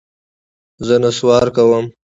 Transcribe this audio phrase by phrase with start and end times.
[0.85, 1.85] زه نسوار کوم.